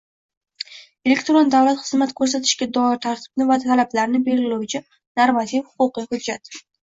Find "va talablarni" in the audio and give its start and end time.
3.51-4.23